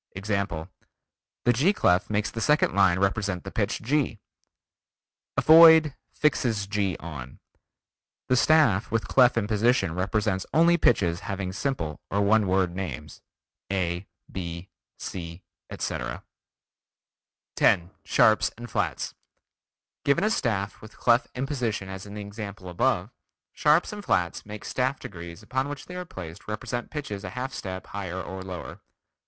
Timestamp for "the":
1.43-1.53, 2.31-2.41, 3.43-3.51, 8.27-8.35